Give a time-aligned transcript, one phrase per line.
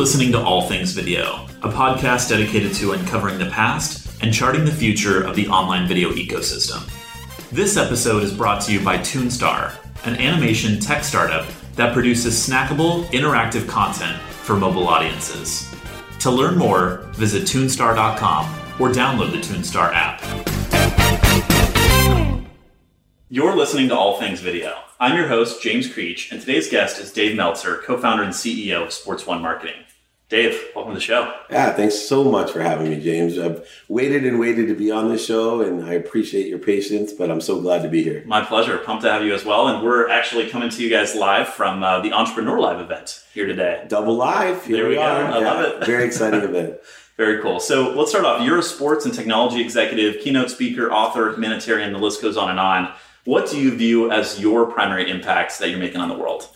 [0.00, 4.72] listening to All Things Video, a podcast dedicated to uncovering the past and charting the
[4.72, 6.88] future of the online video ecosystem.
[7.50, 13.04] This episode is brought to you by Toonstar, an animation tech startup that produces snackable,
[13.08, 15.70] interactive content for mobile audiences.
[16.20, 18.46] To learn more, visit toonstar.com
[18.80, 20.22] or download the Toonstar app.
[23.28, 24.78] You're listening to All Things Video.
[24.98, 28.86] I'm your host, James Creech, and today's guest is Dave Meltzer, co founder and CEO
[28.86, 29.74] of Sports One Marketing.
[30.30, 31.34] Dave, welcome to the show.
[31.50, 33.36] Yeah, thanks so much for having me, James.
[33.36, 37.32] I've waited and waited to be on this show, and I appreciate your patience, but
[37.32, 38.22] I'm so glad to be here.
[38.26, 38.78] My pleasure.
[38.78, 39.66] Pumped to have you as well.
[39.66, 43.46] And we're actually coming to you guys live from uh, the Entrepreneur Live event here
[43.46, 43.84] today.
[43.88, 44.64] Double live.
[44.64, 45.02] Here there we, we go.
[45.02, 45.24] are.
[45.24, 45.84] I yeah, love it.
[45.86, 46.76] Very exciting event.
[47.16, 47.58] Very cool.
[47.58, 48.46] So let's start off.
[48.46, 52.60] You're a sports and technology executive, keynote speaker, author, humanitarian, the list goes on and
[52.60, 52.92] on.
[53.24, 56.48] What do you view as your primary impacts that you're making on the world?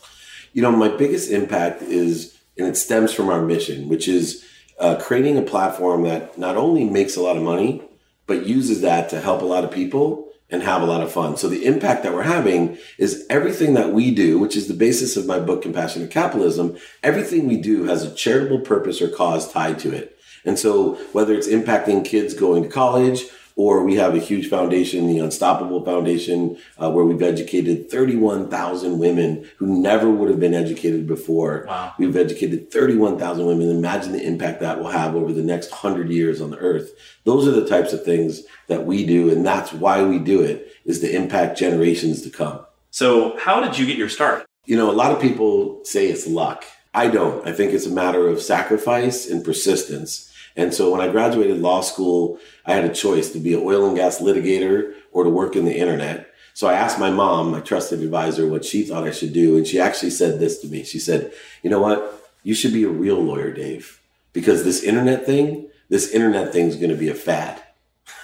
[0.53, 4.44] You know, my biggest impact is and it stems from our mission, which is
[4.78, 7.83] uh, creating a platform that not only makes a lot of money,
[8.27, 11.36] but uses that to help a lot of people and have a lot of fun.
[11.36, 15.16] So the impact that we're having is everything that we do, which is the basis
[15.16, 19.78] of my book, Compassionate Capitalism, everything we do has a charitable purpose or cause tied
[19.80, 20.16] to it.
[20.44, 23.25] And so whether it's impacting kids going to college
[23.56, 29.48] or we have a huge foundation, the Unstoppable Foundation, uh, where we've educated 31,000 women
[29.58, 31.64] who never would have been educated before.
[31.69, 31.94] Wow.
[31.98, 33.70] We've educated 31,000 women.
[33.70, 36.92] Imagine the impact that will have over the next 100 years on the earth.
[37.25, 40.72] Those are the types of things that we do, and that's why we do it,
[40.84, 42.66] is to impact generations to come.
[42.91, 44.47] So, how did you get your start?
[44.66, 46.64] You know, a lot of people say it's luck.
[46.92, 47.47] I don't.
[47.47, 50.32] I think it's a matter of sacrifice and persistence.
[50.56, 53.86] And so when I graduated law school, I had a choice to be an oil
[53.86, 56.30] and gas litigator or to work in the internet.
[56.55, 59.56] So I asked my mom, my trusted advisor, what she thought I should do.
[59.56, 60.84] And she actually said this to me.
[60.84, 61.32] She said,
[61.62, 62.31] you know what?
[62.44, 64.00] You should be a real lawyer, Dave,
[64.32, 67.60] because this internet thing, this internet thing is going to be a fad.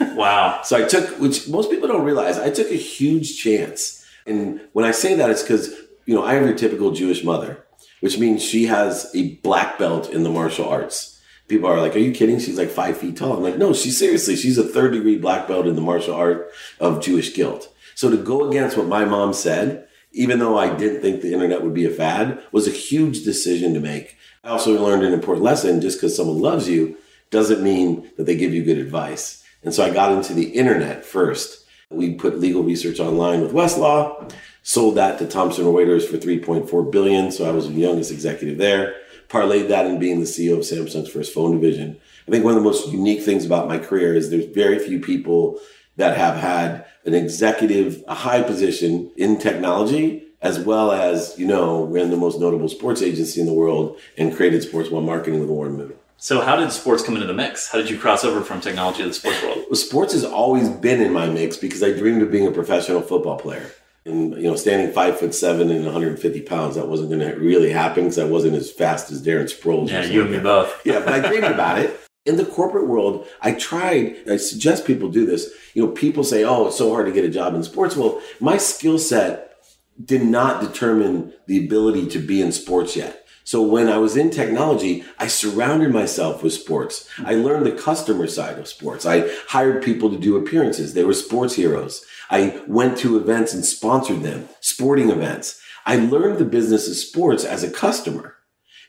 [0.01, 0.63] Wow.
[0.63, 4.05] so I took, which most people don't realize, I took a huge chance.
[4.27, 5.75] And when I say that, it's because,
[6.07, 7.65] you know, I have your typical Jewish mother,
[8.01, 11.20] which means she has a black belt in the martial arts.
[11.51, 12.39] People are like, are you kidding?
[12.39, 13.37] She's like five feet tall.
[13.37, 16.53] I'm like, no, she's seriously, she's a third degree black belt in the martial art
[16.79, 17.75] of Jewish guilt.
[17.97, 21.65] So to go against what my mom said, even though I didn't think the internet
[21.65, 24.17] would be a fad, was a huge decision to make.
[24.45, 26.97] I also learned an important lesson just because someone loves you
[27.31, 29.45] doesn't mean that they give you good advice.
[29.65, 31.67] And so I got into the internet first.
[31.91, 34.33] We put legal research online with Westlaw,
[34.63, 37.33] sold that to Thomson Reuters for 3.4 billion.
[37.33, 38.95] So I was the youngest executive there.
[39.31, 42.01] Parlayed that in being the CEO of Samsung's first phone division.
[42.27, 45.01] I think one of the most unique things about my career is there's very few
[45.01, 45.61] people
[45.97, 51.85] that have had an executive, a high position in technology, as well as, you know,
[51.85, 55.49] ran the most notable sports agency in the world and created Sports One Marketing with
[55.49, 55.95] Warren Moon.
[56.17, 57.71] So, how did sports come into the mix?
[57.71, 59.65] How did you cross over from technology to the sports world?
[59.69, 63.01] Well, sports has always been in my mix because I dreamed of being a professional
[63.01, 63.71] football player.
[64.07, 67.71] And, you know, standing five foot seven and 150 pounds, that wasn't going to really
[67.71, 69.91] happen because I wasn't as fast as Darren Sproles.
[69.91, 70.75] Yeah, you and me both.
[70.87, 72.01] yeah, but I dreamed about it.
[72.27, 75.51] In the corporate world, I tried, I suggest people do this.
[75.75, 77.97] You know, people say, oh, it's so hard to get a job in sports.
[77.97, 79.55] Well, my skill set
[80.03, 83.27] did not determine the ability to be in sports yet.
[83.51, 87.09] So when I was in technology, I surrounded myself with sports.
[87.25, 89.05] I learned the customer side of sports.
[89.05, 90.95] I hired people to do appearances.
[90.95, 92.05] They were sports heroes.
[92.31, 95.61] I went to events and sponsored them, sporting events.
[95.85, 98.37] I learned the business of sports as a customer.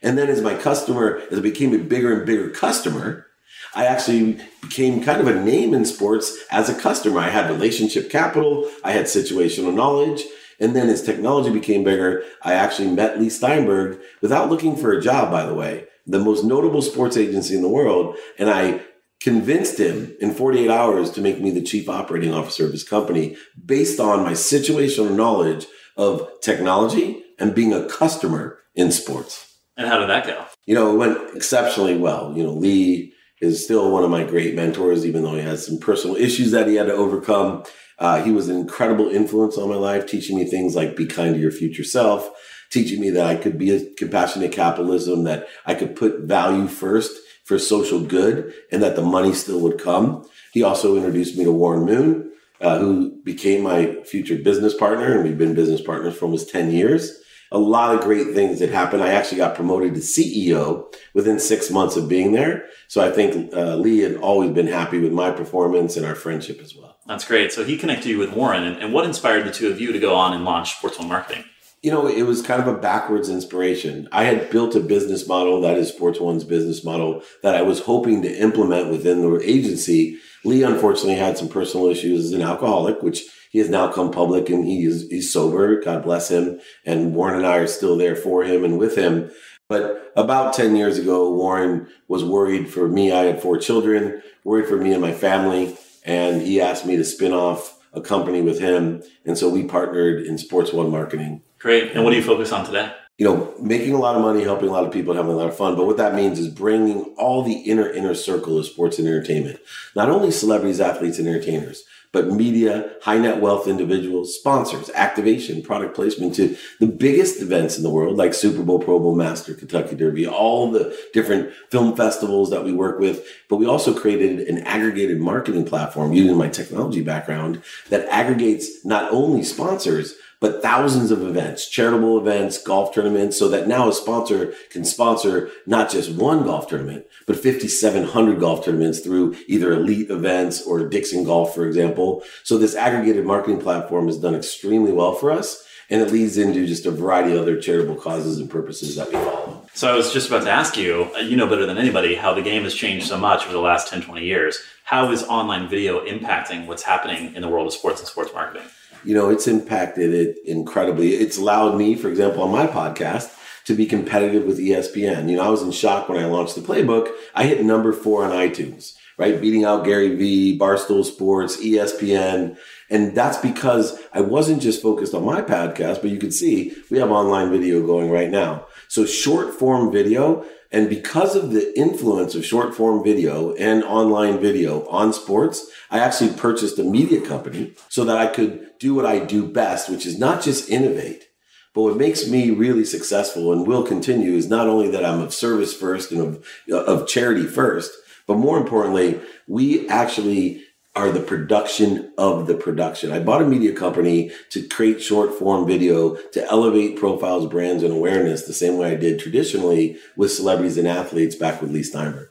[0.04, 3.26] And then as my customer, as I became a bigger and bigger customer,
[3.74, 7.20] I actually became kind of a name in sports as a customer.
[7.20, 8.70] I had relationship capital.
[8.84, 10.22] I had situational knowledge.
[10.62, 15.02] And then as technology became bigger, I actually met Leigh Steinberg without looking for a
[15.02, 18.16] job, by the way, the most notable sports agency in the world.
[18.38, 18.82] And I
[19.22, 23.36] convinced him in 48 hours to make me the chief operating officer of his company
[23.66, 25.66] based on my situational knowledge
[25.98, 29.58] of technology and being a customer in sports.
[29.78, 30.46] And how did that go?
[30.66, 32.34] You know, it went exceptionally well.
[32.36, 35.80] You know, Leigh is still one of my great mentors, even though he has some
[35.80, 37.64] personal issues that he had to overcome.
[38.02, 41.36] Uh, he was an incredible influence on my life, teaching me things like be kind
[41.36, 42.28] to your future self,
[42.72, 47.16] teaching me that I could be a compassionate capitalism, that I could put value first
[47.44, 50.28] for social good, and that the money still would come.
[50.52, 55.24] He also introduced me to Warren Moon, uh, who became my future business partner, and
[55.24, 57.21] we've been business partners for almost 10 years
[57.52, 59.04] a lot of great things that happened.
[59.04, 62.66] I actually got promoted to CEO within six months of being there.
[62.88, 66.62] So I think uh, Leigh had always been happy with my performance and our friendship
[66.62, 66.98] as well.
[67.08, 67.52] That's great.
[67.52, 68.64] So he connected you with Warren.
[68.64, 71.10] And, and what inspired the two of you to go on and launch Sports One
[71.10, 71.44] Marketing?
[71.82, 74.08] You know, it was kind of a backwards inspiration.
[74.12, 77.80] I had built a business model that is Sports One's business model that I was
[77.80, 80.20] hoping to implement within the agency.
[80.46, 84.50] Leigh unfortunately had some personal issues as an alcoholic, which he has now come public
[84.50, 85.82] and he is, he's sober.
[85.82, 86.62] God bless him.
[86.86, 89.32] And Warren and I are still there for him and with him.
[89.68, 93.12] But about 10 years ago, Warren was worried for me.
[93.12, 95.76] I had four children, worried for me and my family.
[96.06, 99.02] And he asked me to spin off a company with him.
[99.26, 101.42] And so we partnered in Sports One marketing.
[101.62, 101.92] Great.
[101.92, 102.92] And what do you focus on today?
[103.18, 105.48] You know, making a lot of money, helping a lot of people, having a lot
[105.48, 105.76] of fun.
[105.76, 109.60] But what that means is bringing all the inner, inner circle of sports and entertainment.
[109.96, 115.96] Not only celebrities, athletes, and entertainers, but media, high net wealth individuals, sponsors, activation, product
[115.96, 119.96] placement to the biggest events in the world, like Super Bowl, Pro Bowl, Master, Kentucky
[119.96, 123.26] Derby, all the different film festivals that we work with.
[123.50, 129.12] But we also created an aggregated marketing platform using my technology background that aggregates not
[129.12, 134.54] only sponsors, but thousands of events, charitable events, golf tournaments, so that now a sponsor
[134.72, 140.64] can sponsor not just one golf tournament, but 5,700 golf tournaments through either elite events
[140.64, 142.24] or Dixon Golf, for example.
[142.44, 145.66] So this aggregated marketing platform has done extremely well for us.
[145.92, 149.16] And it leads into just a variety of other charitable causes and purposes that we
[149.16, 149.68] follow.
[149.74, 152.34] So I was just about to ask you, uh, you know better than anybody how
[152.34, 154.58] the game has changed so much over the last 10, 20 years.
[154.86, 158.64] How is online video impacting what's happening in the world of sports and sports marketing?
[159.04, 161.16] You know, it's impacted it incredibly.
[161.16, 165.30] It's allowed me, for example, on my podcast, to be competitive with ESPN.
[165.30, 167.12] You know, I was in shock when I launched the playbook.
[167.36, 169.40] I hit number four on iTunes, right?
[169.40, 172.58] Beating out Gary Vee, Barstool Sports, ESPN.
[172.90, 176.98] And that's because I wasn't just focused on my podcast, but you can see we
[176.98, 178.66] have online video going right now.
[178.88, 184.40] So short form video, and because of the influence of short form video and online
[184.40, 189.06] video on sports, I actually purchased a media company so that I could do what
[189.06, 191.26] I do best, which is not just innovate,
[191.74, 195.34] but what makes me really successful and will continue is not only that I'm of
[195.34, 197.92] service first and of, of charity first,
[198.26, 200.64] but more importantly, we actually
[200.96, 203.12] are the production of the production.
[203.12, 207.94] I bought a media company to create short form video to elevate profiles, brands, and
[207.94, 212.30] awareness the same way I did traditionally with celebrities and athletes back with Leigh Steinberg.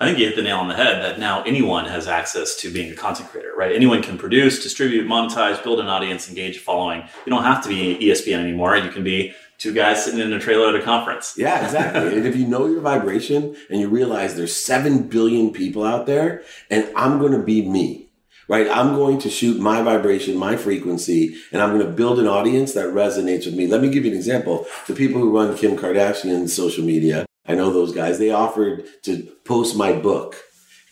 [0.00, 2.72] I think you hit the nail on the head that now anyone has access to
[2.72, 3.74] being a content creator, right?
[3.74, 7.02] Anyone can produce, distribute, monetize, build an audience, engage a following.
[7.26, 8.76] You don't have to be ESPN anymore.
[8.76, 11.34] You can be two guys sitting in a trailer at a conference.
[11.36, 12.16] Yeah, exactly.
[12.16, 16.42] and if you know your vibration and you realize there's 7 billion people out there
[16.70, 18.08] and I'm going to be me,
[18.46, 18.68] right?
[18.68, 22.72] I'm going to shoot my vibration, my frequency, and I'm going to build an audience
[22.74, 23.66] that resonates with me.
[23.66, 24.66] Let me give you an example.
[24.86, 29.24] The people who run Kim Kardashian's social media, I know those guys, they offered to
[29.44, 30.36] post my book.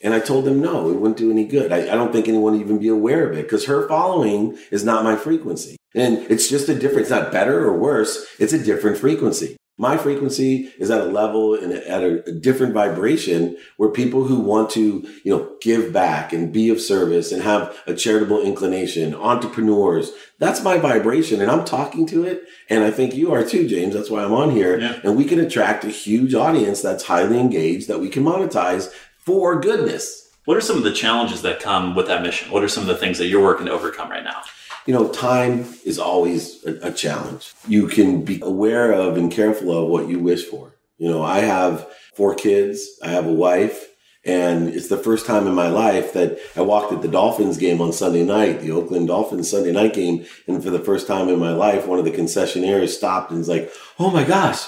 [0.03, 1.73] And I told them no, it wouldn't do any good.
[1.73, 4.85] I, I don't think anyone would even be aware of it because her following is
[4.85, 5.76] not my frequency.
[5.95, 8.27] And it's just a different, it's not better or worse.
[8.39, 9.57] It's a different frequency.
[9.79, 14.41] My frequency is at a level and at a, a, different vibration where people who
[14.41, 19.15] want to, you know, give back and be of service and have a charitable inclination,
[19.15, 22.45] entrepreneurs, that's my vibration and I'm talking to it.
[22.71, 23.93] And I think you are too, James.
[23.93, 24.81] That's why I'm on here.
[24.81, 24.99] Yeah.
[25.05, 29.61] And we can attract a huge audience that's highly engaged that we can monetize for
[29.61, 30.31] goodness.
[30.47, 32.51] What are some of the challenges that come with that mission?
[32.51, 34.41] What are some of the things that you're working to overcome right now?
[34.87, 37.53] You know, time is always a, a, challenge.
[37.67, 40.73] You can be aware of and careful of what you wish for.
[40.99, 43.89] You know, I have four kids, I have a wife,
[44.25, 47.81] and it's the first time in my life that I walked at the Dolphins game
[47.81, 50.25] on Sunday night, the Oakland Dolphins Sunday night game.
[50.49, 53.49] And for the first time in my life, one of the concessionaires stopped and was
[53.49, 54.67] like, Oh my gosh,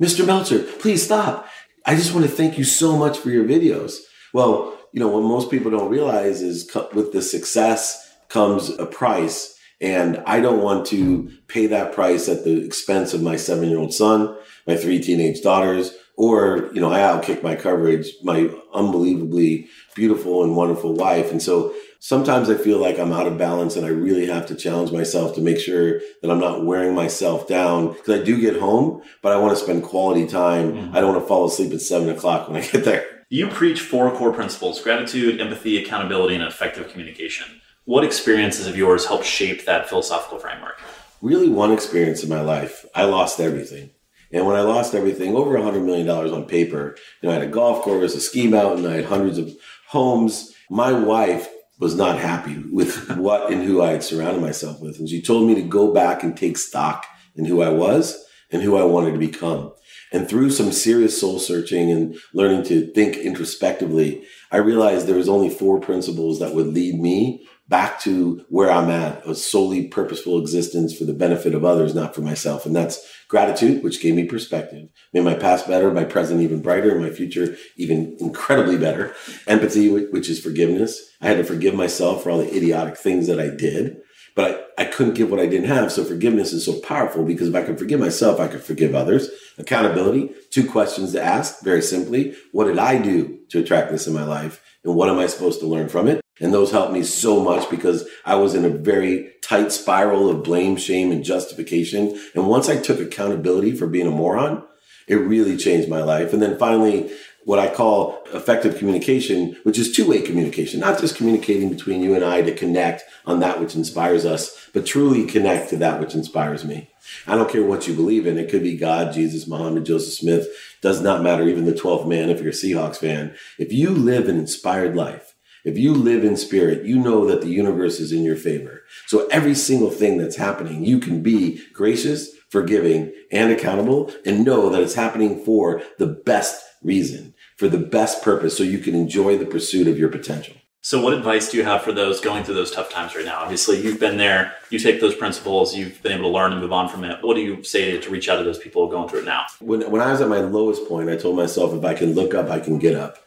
[0.00, 0.26] Mr.
[0.26, 1.48] Meltzer, please stop.
[1.86, 3.96] I just want to thank you so much for your videos.
[4.34, 9.57] Well, you know, what most people don't realize is with the success comes a price
[9.80, 13.78] and I don't want to pay that price at the expense of my seven year
[13.78, 19.68] old son, my three teenage daughters, or, you know, I outkick my coverage, my unbelievably
[19.94, 21.30] beautiful and wonderful wife.
[21.30, 24.56] And so sometimes I feel like I'm out of balance and I really have to
[24.56, 28.56] challenge myself to make sure that I'm not wearing myself down because I do get
[28.56, 30.72] home, but I want to spend quality time.
[30.72, 30.96] Mm-hmm.
[30.96, 33.06] I don't want to fall asleep at seven o'clock when I get there.
[33.28, 37.60] You preach four core principles gratitude, empathy, accountability, and effective communication.
[37.88, 40.78] What experiences of yours helped shape that philosophical framework?
[41.22, 43.88] Really, one experience in my life, I lost everything.
[44.30, 47.48] And when I lost everything, over a $100 million on paper, you know, I had
[47.48, 49.50] a golf course, a ski mountain, I had hundreds of
[49.88, 50.54] homes.
[50.68, 51.48] My wife
[51.80, 54.98] was not happy with what and who I had surrounded myself with.
[54.98, 58.60] And she told me to go back and take stock in who I was and
[58.60, 59.72] who I wanted to become.
[60.12, 65.28] And through some serious soul searching and learning to think introspectively, I realized there was
[65.28, 70.40] only four principles that would lead me back to where I'm at, a solely purposeful
[70.40, 72.64] existence for the benefit of others, not for myself.
[72.64, 76.90] And that's gratitude, which gave me perspective, made my past better, my present even brighter,
[76.90, 79.14] and my future even incredibly better.
[79.46, 81.10] Empathy, which is forgiveness.
[81.20, 83.98] I had to forgive myself for all the idiotic things that I did,
[84.34, 85.92] but I, I couldn't give what I didn't have.
[85.92, 89.28] So forgiveness is so powerful because if I can forgive myself, I can forgive others.
[89.58, 92.34] Accountability, two questions to ask very simply.
[92.52, 94.62] What did I do to attract this in my life?
[94.84, 96.22] And what am I supposed to learn from it?
[96.40, 100.44] And those helped me so much because I was in a very tight spiral of
[100.44, 102.18] blame, shame, and justification.
[102.34, 104.64] And once I took accountability for being a moron,
[105.06, 106.32] it really changed my life.
[106.32, 107.10] And then finally,
[107.44, 112.14] what I call effective communication, which is two way communication, not just communicating between you
[112.14, 116.14] and I to connect on that which inspires us, but truly connect to that which
[116.14, 116.90] inspires me.
[117.26, 118.36] I don't care what you believe in.
[118.36, 120.46] It could be God, Jesus, Muhammad, Joseph Smith.
[120.82, 121.48] Does not matter.
[121.48, 123.34] Even the 12th man, if you're a Seahawks fan.
[123.56, 125.27] If you live an inspired life,
[125.68, 128.82] if you live in spirit, you know that the universe is in your favor.
[129.06, 134.70] So every single thing that's happening, you can be gracious, forgiving, and accountable and know
[134.70, 139.36] that it's happening for the best reason, for the best purpose, so you can enjoy
[139.36, 140.54] the pursuit of your potential.
[140.80, 143.40] So, what advice do you have for those going through those tough times right now?
[143.40, 146.72] Obviously, you've been there, you take those principles, you've been able to learn and move
[146.72, 147.18] on from it.
[147.20, 149.44] What do you say to reach out to those people going through it now?
[149.60, 152.32] When, when I was at my lowest point, I told myself if I can look
[152.32, 153.18] up, I can get up.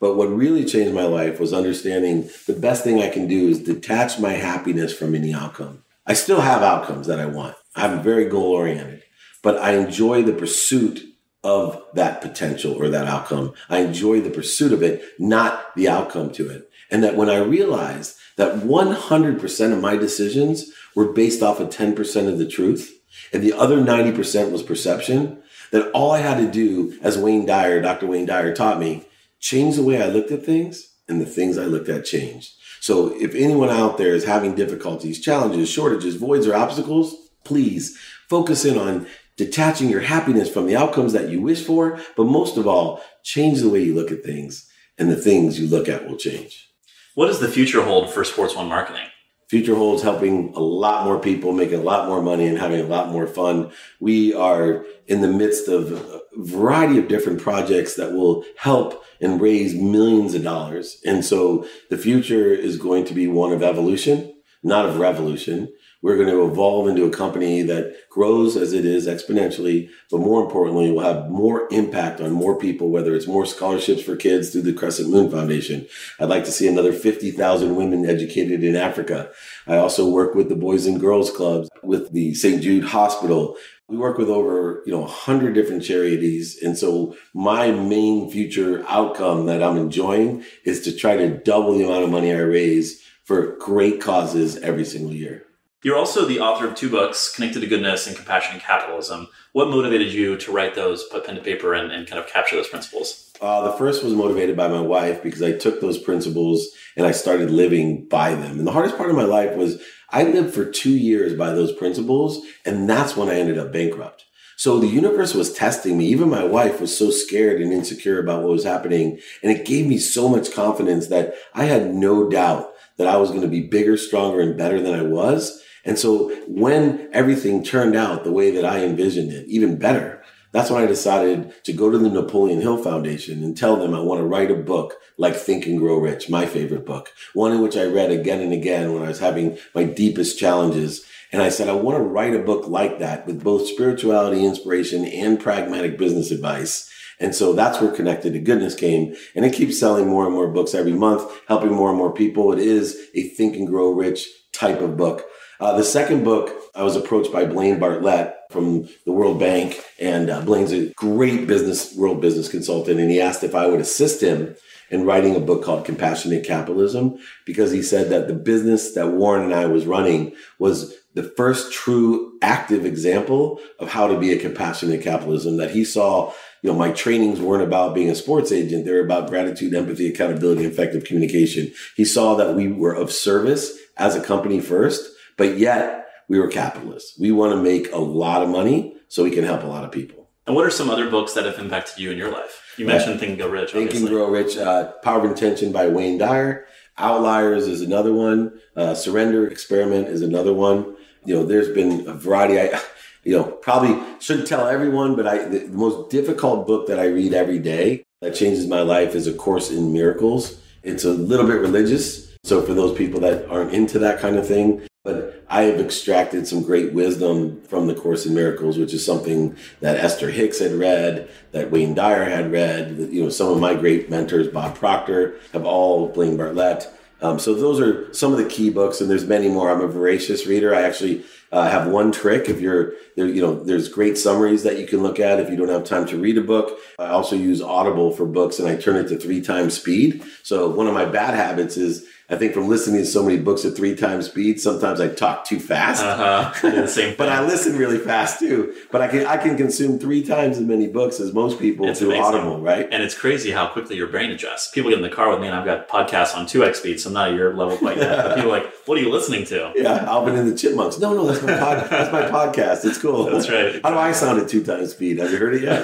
[0.00, 3.62] But what really changed my life was understanding the best thing I can do is
[3.62, 5.84] detach my happiness from any outcome.
[6.06, 7.56] I still have outcomes that I want.
[7.74, 9.02] I'm very goal oriented,
[9.42, 11.02] but I enjoy the pursuit
[11.42, 13.54] of that potential or that outcome.
[13.68, 16.68] I enjoy the pursuit of it, not the outcome to it.
[16.90, 22.28] And that when I realized that 100% of my decisions were based off of 10%
[22.28, 22.92] of the truth
[23.32, 27.80] and the other 90% was perception, that all I had to do, as Wayne Dyer,
[27.80, 28.06] Dr.
[28.06, 29.04] Wayne Dyer taught me,
[29.40, 32.52] changed the way I looked at things, and the things I looked at changed.
[32.80, 37.14] So if anyone out there is having difficulties, challenges, shortages, voids, or obstacles,
[37.44, 42.24] please focus in on detaching your happiness from the outcomes that you wish for, but
[42.24, 45.88] most of all, change the way you look at things, and the things you look
[45.88, 46.70] at will change.
[47.14, 49.06] What does the future hold for Sports One marketing?
[49.48, 52.86] Future holds helping a lot more people, making a lot more money, and having a
[52.86, 53.70] lot more fun.
[54.00, 59.40] We are in the midst of a variety of different projects that will help and
[59.40, 61.00] raise millions of dollars.
[61.06, 64.34] And so the future is going to be one of evolution,
[64.64, 65.72] not of revolution.
[66.02, 70.44] We're going to evolve into a company that grows as it is exponentially, but more
[70.44, 74.62] importantly, will have more impact on more people, whether it's more scholarships for kids through
[74.62, 75.86] the Crescent Moon Foundation.
[76.20, 79.30] I'd like to see another 50,000 women educated in Africa.
[79.66, 82.62] I also work with the Boys and Girls Clubs, with the St.
[82.62, 83.56] Jude Hospital.
[83.88, 86.60] We work with over, you know, 100 different charities.
[86.62, 91.84] And so my main future outcome that I'm enjoying is to try to double the
[91.84, 95.45] amount of money I raise for great causes every single year.
[95.86, 99.28] You're also the author of two books, Connected to Goodness and Compassionate Capitalism.
[99.52, 102.56] What motivated you to write those, put pen to paper, and, and kind of capture
[102.56, 103.32] those principles?
[103.40, 106.66] Uh, the first was motivated by my wife because I took those principles
[106.96, 108.58] and I started living by them.
[108.58, 111.72] And the hardest part of my life was I lived for two years by those
[111.72, 114.24] principles, and that's when I ended up bankrupt.
[114.56, 116.06] So the universe was testing me.
[116.06, 119.20] Even my wife was so scared and insecure about what was happening.
[119.40, 123.30] And it gave me so much confidence that I had no doubt that I was
[123.30, 125.62] going to be bigger, stronger, and better than I was.
[125.86, 130.70] And so when everything turned out the way that I envisioned it, even better, that's
[130.70, 134.20] when I decided to go to the Napoleon Hill Foundation and tell them I want
[134.20, 137.76] to write a book like Think and Grow Rich, my favorite book, one in which
[137.76, 141.04] I read again and again when I was having my deepest challenges.
[141.30, 145.04] And I said, I want to write a book like that with both spirituality, inspiration,
[145.04, 146.90] and pragmatic business advice.
[147.20, 149.14] And so that's where Connected to Goodness came.
[149.34, 152.52] And it keeps selling more and more books every month, helping more and more people.
[152.52, 155.24] It is a Think and Grow Rich type of book.
[155.58, 160.28] Uh, the second book, I was approached by Blaine Bartlett from the World Bank, and
[160.28, 164.22] uh, Blaine's a great business, world business consultant, and he asked if I would assist
[164.22, 164.54] him
[164.90, 169.42] in writing a book called Compassionate Capitalism because he said that the business that Warren
[169.42, 174.38] and I was running was the first true active example of how to be a
[174.38, 176.32] compassionate capitalism that he saw
[176.62, 180.08] you know my trainings weren't about being a sports agent they were about gratitude empathy
[180.08, 181.72] accountability effective communication.
[181.96, 186.48] He saw that we were of service as a company first but yet we were
[186.48, 187.18] capitalists.
[187.18, 189.92] We want to make a lot of money so we can help a lot of
[189.92, 190.28] people.
[190.46, 192.62] And what are some other books that have impacted you in your life?
[192.76, 193.72] You mentioned Think and Grow Rich.
[193.72, 196.66] Think and Grow Rich, uh, Power of Intention by Wayne Dyer.
[196.98, 198.52] Outliers is another one.
[198.76, 200.96] Uh, Surrender Experiment is another one.
[201.24, 202.60] You know, there's been a variety.
[202.60, 202.80] I,
[203.24, 207.06] you know, probably shouldn't tell everyone, but I the, the most difficult book that I
[207.06, 210.60] read every day that changes my life is A Course in Miracles.
[210.84, 212.36] It's a little bit religious.
[212.44, 216.48] So for those people that aren't into that kind of thing, but I have extracted
[216.48, 220.72] some great wisdom from the Course in Miracles, which is something that Esther Hicks had
[220.72, 222.96] read, that Wayne Dyer had read.
[222.96, 226.88] That, You know, some of my great mentors, Bob Proctor, have all Blaine Bartlett.
[227.22, 229.70] Um, so those are some of the key books, and there's many more.
[229.70, 230.74] I'm a voracious reader.
[230.74, 232.48] I actually uh, have one trick.
[232.48, 235.56] If you're there, you know, there's great summaries that you can look at if you
[235.56, 236.78] don't have time to read a book.
[236.98, 240.24] I also use Audible for books, and I turn it to three times speed.
[240.42, 243.64] So one of my bad habits is I think from listening to so many books
[243.64, 246.02] at three times speed, sometimes I talk too fast.
[246.02, 247.14] Uh-huh.
[247.16, 248.74] But I listen really fast too.
[248.90, 252.00] But I can I can consume three times as many books as most people It's
[252.00, 252.24] through amazing.
[252.24, 252.88] Audible, right?
[252.90, 254.70] And it's crazy how quickly your brain adjusts.
[254.72, 257.10] People get in the car with me, and I've got podcasts on 2x speed, so
[257.10, 258.16] I'm not at your level quite yet.
[258.16, 259.72] But people are like, what are you listening to?
[259.86, 260.98] Yeah, Alvin and the Chipmunks.
[260.98, 262.84] No, no, that's my pod, that's my podcast.
[262.84, 263.24] It's cool.
[263.24, 263.80] That's right.
[263.82, 265.18] How do I sound at two times speed?
[265.18, 265.80] Have you heard it yet?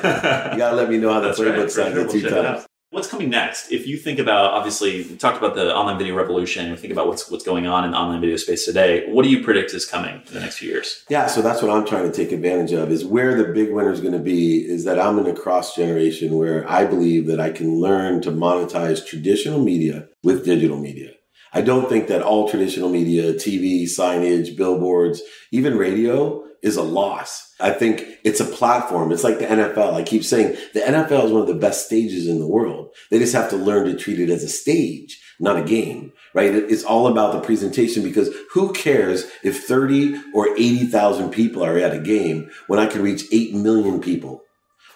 [0.53, 1.53] You gotta let me know how the That's right.
[1.53, 2.67] playbook For sounds at two times.
[2.93, 3.73] What's coming next?
[3.73, 6.71] If you think about, obviously, we talked about the online video revolution.
[6.71, 9.11] We think about what's what's going on in the online video space today.
[9.11, 11.03] What do you predict is coming in the next few years?
[11.09, 12.91] Yeah, so that's what I'm trying to take advantage of.
[12.91, 14.59] Is where the big winner is going to be.
[14.59, 18.31] Is that I'm in a cross generation where I believe that I can learn to
[18.31, 21.13] monetize traditional media with digital media.
[21.53, 27.53] I don't think that all traditional media, TV, signage, billboards, even radio is a loss.
[27.61, 29.13] I think it's a platform.
[29.13, 29.95] It's like the NFL.
[29.95, 32.95] I keep saying the NFL is one of the best stages in the world.
[33.11, 36.55] They just have to learn to treat it as a stage, not a game, right?
[36.55, 41.95] It's all about the presentation because who cares if 30 or 80,000 people are at
[41.95, 44.43] a game when I can reach 8 million people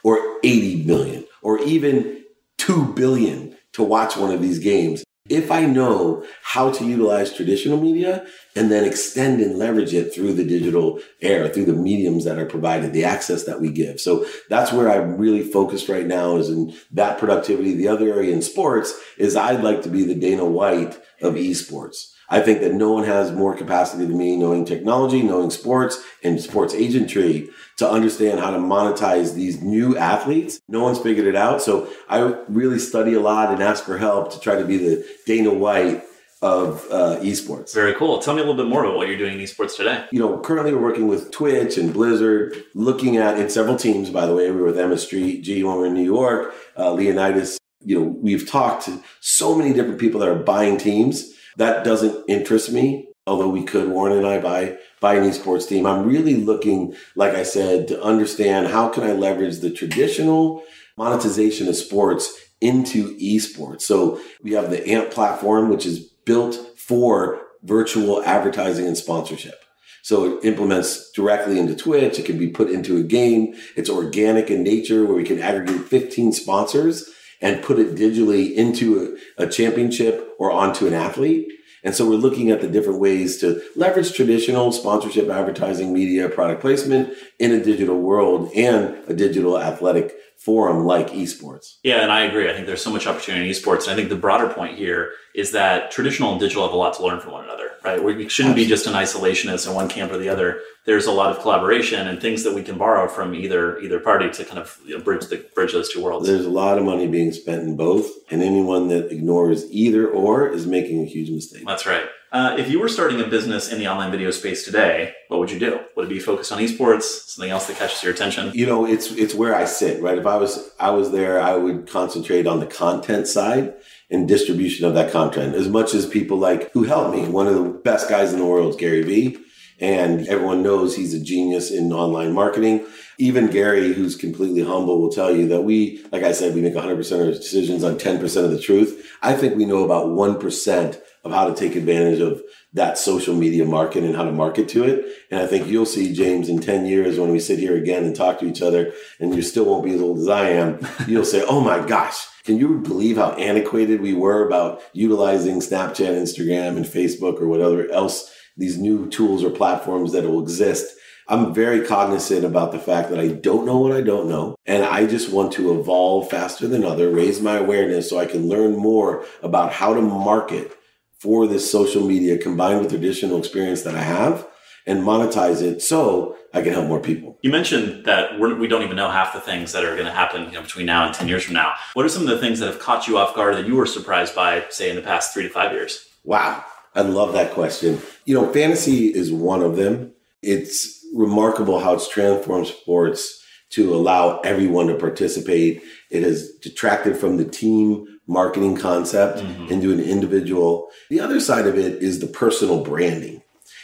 [0.05, 2.25] or 80 million or even
[2.59, 5.05] 2 billion to watch one of these games.
[5.28, 10.35] If I know how to utilize traditional media and then extend and leverage it through
[10.35, 14.00] the digital era, through the mediums that are provided, the access that we give.
[14.00, 17.75] So that's where I'm really focused right now is in that productivity.
[17.75, 22.12] The other area in sports is I'd like to be the Dana White of esports.
[22.28, 26.40] I think that no one has more capacity than me knowing technology, knowing sports and
[26.40, 30.60] sports agentry to understand how to monetize these new athletes.
[30.69, 31.62] No one's figured it out.
[31.62, 35.06] So I really study a lot and ask for help to try to be the
[35.26, 36.02] Dana White
[36.43, 37.73] of uh, esports.
[37.75, 38.19] Very cool.
[38.19, 40.04] Tell me a little bit more about what you're doing in esports today.
[40.12, 44.10] You know, currently we're working with Twitch and Blizzard, looking at in several teams.
[44.10, 46.54] By the way, we were with Emma Street, G when we were in New York,
[46.76, 47.58] uh, Leonidas.
[47.80, 51.32] You know, we've talked to so many different people that are buying teams.
[51.56, 53.08] That doesn't interest me.
[53.26, 55.84] Although we could, Warren and I buy buy an esports team.
[55.84, 60.62] I'm really looking, like I said, to understand how can I leverage the traditional
[60.97, 63.82] monetization of sports into esports.
[63.82, 69.60] So we have the AMP platform, which is built for virtual advertising and sponsorship.
[70.02, 72.19] So it implements directly into Twitch.
[72.21, 73.56] It can be put into a game.
[73.75, 77.10] It's organic in nature where we can aggregate 15 sponsors
[77.41, 81.53] and put it digitally into a, a championship or onto an athlete.
[81.85, 86.61] And so we're looking at the different ways to leverage traditional sponsorship, advertising, media, product
[86.61, 91.79] placement in a digital world and a digital athletic forum like esports.
[91.83, 92.49] Yeah, and I agree.
[92.49, 93.83] I think there's so much opportunity in esports.
[93.83, 96.95] And I think the broader point here is that traditional and digital have a lot
[96.95, 98.03] to learn from one another, right?
[98.03, 100.61] We shouldn't be just an isolationist in one camp or the other.
[100.85, 104.31] There's a lot of collaboration and things that we can borrow from either either party
[104.31, 106.29] to kind of you know, bridge the bridge those two worlds.
[106.29, 110.49] There's a lot of money being spent in both, and anyone that ignores either or
[110.49, 111.67] is making a huge mistake.
[111.67, 112.07] That's right.
[112.37, 115.51] Uh, if you were starting a business in the online video space today, what would
[115.51, 115.81] you do?
[115.97, 117.05] Would it be focused on esports?
[117.05, 118.53] Something else that catches your attention?
[118.53, 120.19] You know, it's it's where I sit, right?
[120.19, 123.73] If I was I was there, I would concentrate on the content side
[124.11, 125.55] and distribution of that content.
[125.55, 128.45] As much as people like who helped me, one of the best guys in the
[128.45, 129.39] world Gary Vee,
[129.81, 132.85] and everyone knows he's a genius in online marketing.
[133.17, 136.75] Even Gary, who's completely humble, will tell you that we, like I said, we make
[136.75, 139.11] 100% of our decisions on 10% of the truth.
[139.23, 143.65] I think we know about 1% of how to take advantage of that social media
[143.65, 145.04] market and how to market to it.
[145.30, 148.15] And I think you'll see, James, in 10 years when we sit here again and
[148.15, 151.25] talk to each other, and you still won't be as old as I am, you'll
[151.25, 156.76] say, oh my gosh, can you believe how antiquated we were about utilizing Snapchat, Instagram,
[156.76, 160.97] and Facebook or whatever else, these new tools or platforms that will exist?
[161.28, 164.56] I'm very cognizant about the fact that I don't know what I don't know.
[164.65, 168.49] And I just want to evolve faster than other, raise my awareness so I can
[168.49, 170.75] learn more about how to market
[171.19, 174.47] for this social media combined with traditional experience that I have
[174.87, 177.39] and monetize it so I can help more people.
[177.43, 180.13] You mentioned that we're, we don't even know half the things that are going to
[180.13, 181.75] happen you know, between now and 10 years from now.
[181.95, 183.87] What are some of the things that have caught you off guard that you were
[183.87, 186.09] surprised by, say, in the past three to five years?
[186.25, 186.65] Wow.
[186.95, 188.00] I love that question.
[188.25, 190.13] You know, fantasy is one of them.
[190.43, 195.83] It's remarkable how it's transformed sports to allow everyone to participate.
[196.11, 199.73] It has detracted from the team marketing concept mm-hmm.
[199.73, 200.89] into an individual.
[201.10, 203.43] The other side of it is the personal branding.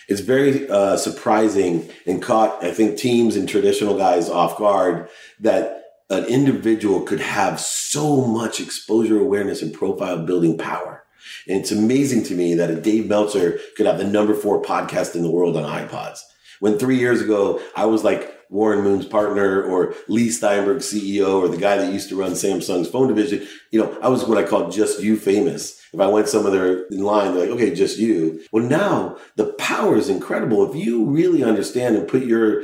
[0.09, 5.09] It's very uh, surprising and caught, I think, teams and traditional guys off guard
[5.41, 11.05] that an individual could have so much exposure, awareness, and profile building power.
[11.49, 15.15] And it's amazing to me that a Dave Meltzer could have the number four podcast
[15.15, 16.19] in the world on iPods.
[16.61, 21.49] When three years ago, I was like Warren Moon's partner or Leigh Steinberg's CEO or
[21.49, 24.45] the guy that used to run Samsung's phone division, you know, I was what I
[24.45, 25.81] called just you famous.
[25.93, 28.43] If I went some other in line, they're like, okay, just you.
[28.53, 30.69] Well, now the power is incredible.
[30.69, 32.63] If you really understand and put your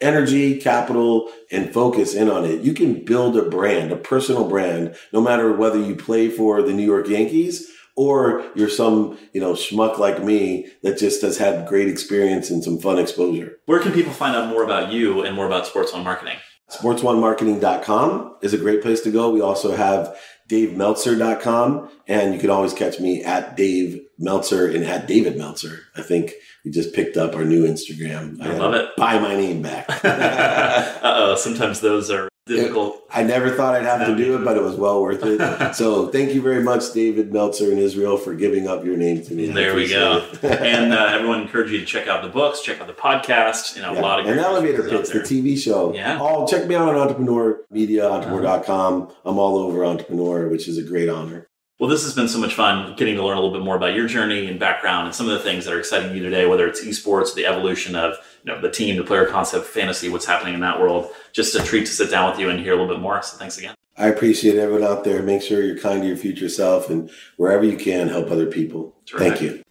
[0.00, 4.96] energy, capital, and focus in on it, you can build a brand, a personal brand,
[5.12, 9.52] no matter whether you play for the New York Yankees or you're some, you know,
[9.52, 13.58] schmuck like me that just has had great experience and some fun exposure.
[13.66, 16.38] Where can people find out more about you and more about Sports One Marketing?
[16.70, 19.28] Sports1marketing.com is a great place to go.
[19.28, 20.16] We also have
[20.48, 25.80] davemeltzer.com and you can always catch me at Dave Meltzer and at David Meltzer.
[25.94, 26.32] I think
[26.64, 28.40] we just picked up our new Instagram.
[28.40, 28.96] I, I love it.
[28.96, 29.86] Buy my name back.
[30.04, 32.96] uh oh, sometimes those are difficult.
[32.96, 35.74] It, I never thought I'd have to do it, but it was well worth it.
[35.74, 39.34] so thank you very much, David Meltzer in Israel, for giving up your name to
[39.34, 39.46] me.
[39.48, 40.26] There we go.
[40.42, 43.76] and uh, everyone encourage you to check out the books, check out the podcast.
[43.76, 44.00] You know, yeah.
[44.00, 45.94] a lot of and elevator pitch, the TV show.
[45.94, 46.18] Yeah.
[46.20, 49.12] Oh, check me out on Entrepreneur Media, entrepreneur.com.
[49.24, 51.49] I'm all over Entrepreneur, which is a great honor.
[51.80, 53.94] Well, this has been so much fun getting to learn a little bit more about
[53.94, 56.68] your journey and background and some of the things that are exciting you today, whether
[56.68, 60.52] it's esports, the evolution of you know, the team, the player concept, fantasy, what's happening
[60.52, 61.10] in that world.
[61.32, 63.22] Just a treat to sit down with you and hear a little bit more.
[63.22, 63.74] So thanks again.
[63.96, 65.22] I appreciate everyone out there.
[65.22, 68.94] Make sure you're kind to your future self and wherever you can, help other people.
[69.10, 69.62] Thank you.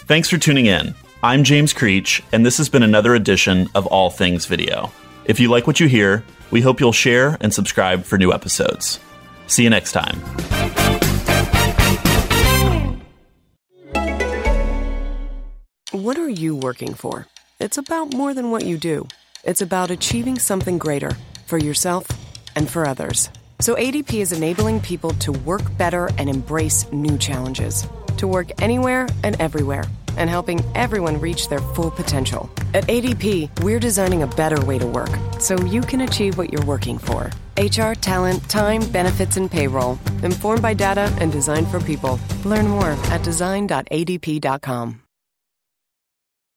[0.00, 0.94] Thanks for tuning in.
[1.22, 4.92] I'm James Creech, and this has been another edition of All Things Video.
[5.24, 9.00] If you like what you hear, we hope you'll share and subscribe for new episodes.
[9.46, 10.20] See you next time.
[16.04, 17.28] What are you working for?
[17.58, 19.08] It's about more than what you do,
[19.42, 22.06] it's about achieving something greater for yourself
[22.54, 23.30] and for others.
[23.62, 27.86] So ADP is enabling people to work better and embrace new challenges,
[28.18, 29.84] to work anywhere and everywhere
[30.18, 32.50] and helping everyone reach their full potential.
[32.74, 35.08] At ADP, we're designing a better way to work
[35.40, 37.30] so you can achieve what you're working for.
[37.56, 39.98] HR, talent, time, benefits, and payroll.
[40.22, 42.20] Informed by data and designed for people.
[42.44, 45.03] Learn more at design.adp.com.